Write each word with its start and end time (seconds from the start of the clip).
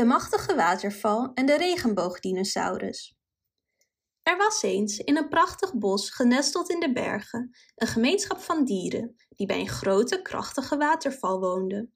de 0.00 0.06
machtige 0.06 0.54
waterval 0.54 1.30
en 1.34 1.46
de 1.46 1.56
regenboogdinosaurus. 1.56 3.18
Er 4.22 4.36
was 4.36 4.62
eens 4.62 4.98
in 4.98 5.16
een 5.16 5.28
prachtig 5.28 5.74
bos 5.74 6.10
genesteld 6.10 6.70
in 6.70 6.80
de 6.80 6.92
bergen 6.92 7.50
een 7.74 7.86
gemeenschap 7.86 8.38
van 8.38 8.64
dieren 8.64 9.16
die 9.28 9.46
bij 9.46 9.60
een 9.60 9.68
grote, 9.68 10.22
krachtige 10.22 10.76
waterval 10.76 11.40
woonden. 11.40 11.94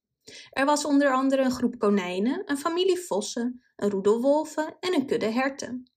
Er 0.50 0.64
was 0.64 0.84
onder 0.84 1.12
andere 1.12 1.42
een 1.42 1.50
groep 1.50 1.78
konijnen, 1.78 2.42
een 2.50 2.58
familie 2.58 2.98
vossen, 2.98 3.64
een 3.76 3.90
roedel 3.90 4.20
wolven 4.20 4.76
en 4.80 4.94
een 4.94 5.06
kudde 5.06 5.30
herten. 5.30 5.90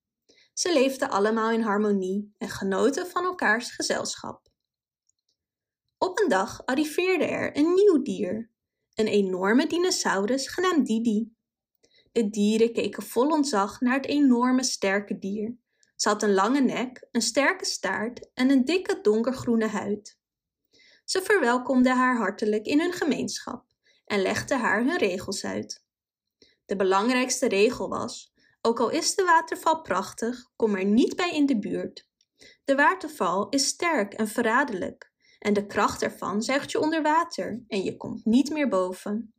Ze 0.54 0.74
leefden 0.74 1.10
allemaal 1.10 1.52
in 1.52 1.62
harmonie 1.62 2.34
en 2.38 2.50
genoten 2.50 3.08
van 3.08 3.24
elkaars 3.24 3.72
gezelschap. 3.72 4.48
Op 5.98 6.20
een 6.20 6.30
dag 6.30 6.66
arriveerde 6.66 7.26
er 7.26 7.58
een 7.58 7.74
nieuw 7.74 8.02
dier, 8.02 8.52
een 8.94 9.08
enorme 9.08 9.68
dinosaurus 9.68 10.48
genaamd 10.48 10.86
Didi. 10.86 11.36
De 12.12 12.30
dieren 12.30 12.74
keken 12.74 13.04
vol 13.04 13.30
ontzag 13.30 13.82
naar 13.82 13.94
het 13.94 14.06
enorme 14.06 14.64
sterke 14.64 15.18
dier. 15.18 15.58
Ze 15.96 16.10
had 16.10 16.24
een 16.24 16.34
lange 16.34 16.62
nek, 16.62 17.08
een 17.12 17.22
sterke 17.22 17.66
staart 17.66 18.30
en 18.34 18.50
een 18.50 18.66
dikke 18.66 19.00
donkergroene 19.02 19.68
huid. 19.68 20.18
Ze 21.06 21.22
verwelkomden 21.22 21.96
haar 21.96 22.18
hartelijk 22.18 22.66
in 22.66 22.80
hun 22.80 22.94
gemeenschap 22.94 23.66
en 24.06 24.22
legden 24.22 24.60
haar 24.60 24.84
hun 24.84 24.98
regels 24.98 25.46
uit. 25.46 25.86
De 26.66 26.76
belangrijkste 26.76 27.48
regel 27.48 27.90
was: 27.90 28.34
ook 28.62 28.80
al 28.80 28.90
is 28.90 29.16
de 29.16 29.24
waterval 29.24 29.82
prachtig, 29.82 30.52
kom 30.56 30.76
er 30.76 30.86
niet 30.86 31.16
bij 31.16 31.32
in 31.32 31.46
de 31.46 31.60
buurt. 31.60 32.10
De 32.64 32.76
waterval 32.76 33.50
is 33.50 33.68
sterk 33.68 34.14
en 34.14 34.28
verraderlijk 34.28 35.12
en 35.40 35.54
de 35.54 35.66
kracht 35.66 36.02
ervan 36.02 36.42
zuigt 36.42 36.72
je 36.72 36.80
onder 36.80 37.02
water 37.02 37.64
en 37.68 37.84
je 37.84 37.98
komt 37.98 38.26
niet 38.26 38.50
meer 38.50 38.68
boven. 38.68 39.34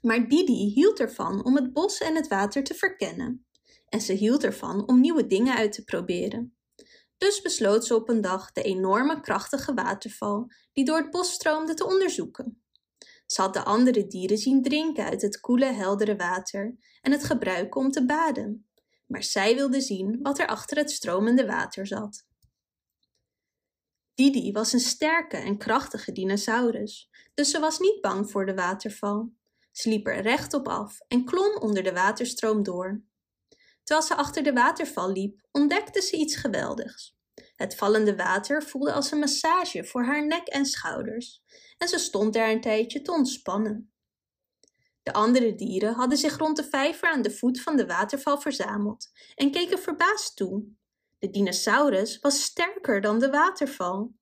Maar 0.00 0.28
Didi 0.28 0.72
hield 0.72 1.00
ervan 1.00 1.44
om 1.44 1.54
het 1.56 1.72
bos 1.72 1.98
en 1.98 2.14
het 2.14 2.28
water 2.28 2.64
te 2.64 2.74
verkennen. 2.74 3.46
En 3.88 4.00
ze 4.00 4.12
hield 4.12 4.44
ervan 4.44 4.88
om 4.88 5.00
nieuwe 5.00 5.26
dingen 5.26 5.56
uit 5.56 5.72
te 5.72 5.84
proberen. 5.84 6.56
Dus 7.18 7.42
besloot 7.42 7.86
ze 7.86 7.94
op 7.94 8.08
een 8.08 8.20
dag 8.20 8.52
de 8.52 8.62
enorme 8.62 9.20
krachtige 9.20 9.74
waterval 9.74 10.50
die 10.72 10.84
door 10.84 10.98
het 10.98 11.10
bos 11.10 11.32
stroomde 11.32 11.74
te 11.74 11.86
onderzoeken. 11.86 12.62
Ze 13.26 13.40
had 13.40 13.54
de 13.54 13.64
andere 13.64 14.06
dieren 14.06 14.38
zien 14.38 14.62
drinken 14.62 15.04
uit 15.04 15.22
het 15.22 15.40
koele, 15.40 15.72
heldere 15.72 16.16
water 16.16 16.76
en 17.00 17.12
het 17.12 17.24
gebruiken 17.24 17.80
om 17.80 17.90
te 17.90 18.06
baden. 18.06 18.68
Maar 19.06 19.22
zij 19.22 19.54
wilde 19.54 19.80
zien 19.80 20.18
wat 20.22 20.38
er 20.38 20.46
achter 20.46 20.76
het 20.76 20.90
stromende 20.90 21.46
water 21.46 21.86
zat. 21.86 22.26
Didi 24.14 24.52
was 24.52 24.72
een 24.72 24.80
sterke 24.80 25.36
en 25.36 25.58
krachtige 25.58 26.12
dinosaurus, 26.12 27.10
dus 27.34 27.50
ze 27.50 27.60
was 27.60 27.78
niet 27.78 28.00
bang 28.00 28.30
voor 28.30 28.46
de 28.46 28.54
waterval. 28.54 29.32
Ze 29.78 29.88
liep 29.88 30.06
er 30.06 30.22
rechtop 30.22 30.68
af 30.68 31.00
en 31.08 31.24
klom 31.24 31.56
onder 31.56 31.82
de 31.82 31.92
waterstroom 31.92 32.62
door. 32.62 33.02
Terwijl 33.82 34.06
ze 34.06 34.14
achter 34.14 34.42
de 34.42 34.52
waterval 34.52 35.12
liep, 35.12 35.46
ontdekte 35.50 36.00
ze 36.00 36.16
iets 36.16 36.36
geweldigs. 36.36 37.16
Het 37.56 37.76
vallende 37.76 38.16
water 38.16 38.62
voelde 38.62 38.92
als 38.92 39.10
een 39.10 39.18
massage 39.18 39.84
voor 39.84 40.04
haar 40.04 40.26
nek 40.26 40.46
en 40.46 40.66
schouders, 40.66 41.42
en 41.76 41.88
ze 41.88 41.98
stond 41.98 42.32
daar 42.32 42.50
een 42.50 42.60
tijdje 42.60 43.02
te 43.02 43.12
ontspannen. 43.12 43.92
De 45.02 45.12
andere 45.12 45.54
dieren 45.54 45.94
hadden 45.94 46.18
zich 46.18 46.36
rond 46.36 46.56
de 46.56 46.64
vijver 46.64 47.08
aan 47.08 47.22
de 47.22 47.30
voet 47.30 47.60
van 47.60 47.76
de 47.76 47.86
waterval 47.86 48.40
verzameld 48.40 49.10
en 49.34 49.50
keken 49.50 49.78
verbaasd 49.78 50.36
toe. 50.36 50.64
De 51.18 51.30
dinosaurus 51.30 52.18
was 52.18 52.42
sterker 52.42 53.00
dan 53.00 53.18
de 53.18 53.30
waterval. 53.30 54.14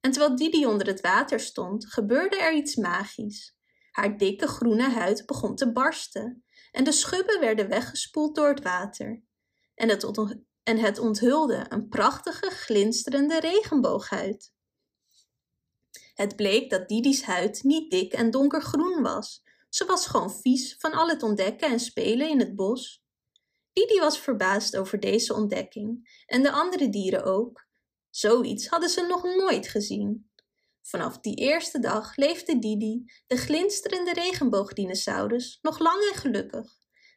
En 0.00 0.10
terwijl 0.10 0.36
Didi 0.36 0.66
onder 0.66 0.86
het 0.86 1.00
water 1.00 1.40
stond, 1.40 1.86
gebeurde 1.92 2.36
er 2.36 2.52
iets 2.52 2.76
magisch. 2.76 3.58
Haar 3.90 4.16
dikke 4.16 4.46
groene 4.46 4.90
huid 4.90 5.26
begon 5.26 5.56
te 5.56 5.72
barsten 5.72 6.44
en 6.72 6.84
de 6.84 6.92
schubben 6.92 7.40
werden 7.40 7.68
weggespoeld 7.68 8.34
door 8.34 8.48
het 8.48 8.62
water. 8.62 9.22
En 9.74 9.88
het, 9.88 10.04
en 10.62 10.78
het 10.78 10.98
onthulde 10.98 11.66
een 11.68 11.88
prachtige, 11.88 12.50
glinsterende 12.50 13.40
regenbooghuid. 13.40 14.52
Het 16.14 16.36
bleek 16.36 16.70
dat 16.70 16.88
Didi's 16.88 17.22
huid 17.22 17.62
niet 17.62 17.90
dik 17.90 18.12
en 18.12 18.30
donkergroen 18.30 19.02
was. 19.02 19.42
Ze 19.68 19.84
was 19.84 20.06
gewoon 20.06 20.32
vies 20.32 20.76
van 20.78 20.92
al 20.92 21.08
het 21.08 21.22
ontdekken 21.22 21.68
en 21.68 21.80
spelen 21.80 22.28
in 22.28 22.38
het 22.38 22.54
bos. 22.54 23.04
Didi 23.72 23.98
was 23.98 24.20
verbaasd 24.20 24.76
over 24.76 25.00
deze 25.00 25.34
ontdekking 25.34 26.22
en 26.26 26.42
de 26.42 26.50
andere 26.50 26.88
dieren 26.88 27.24
ook. 27.24 27.68
Zoiets 28.10 28.66
hadden 28.66 28.88
ze 28.88 29.06
nog 29.06 29.22
nooit 29.22 29.68
gezien. 29.68 30.29
Vanaf 30.90 31.18
die 31.18 31.34
eerste 31.34 31.78
dag 31.78 32.16
leefde 32.16 32.58
Didi, 32.58 33.12
de 33.26 33.36
glinsterende 33.36 34.12
regenboogdinosaurus, 34.12 35.58
nog 35.62 35.78
lang 35.78 36.10
en 36.12 36.18
gelukkig, 36.18 36.66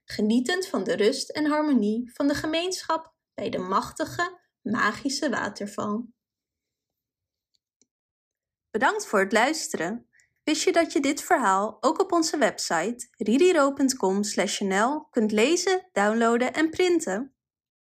genietend 0.06 0.68
van 0.68 0.84
de 0.84 0.96
rust 0.96 1.30
en 1.30 1.46
harmonie 1.46 2.12
van 2.14 2.28
de 2.28 2.34
gemeenschap 2.34 3.14
bij 3.34 3.50
de 3.50 3.58
machtige, 3.58 4.40
magische 4.62 5.30
waterval. 5.30 6.08
Bedankt 8.72 9.06
voor 9.06 9.20
het 9.20 9.32
luisteren. 9.32 10.10
Wist 10.44 10.64
je 10.64 10.72
dat 10.72 10.94
je 10.94 11.00
dit 11.00 11.22
verhaal 11.22 11.78
ook 11.80 12.00
op 12.00 12.12
onze 12.12 12.38
website 12.38 13.08
ririro.com/nl 13.18 15.08
kunt 15.10 15.32
lezen, 15.32 15.90
downloaden 15.92 16.54
en 16.54 16.70
printen? 16.70 17.33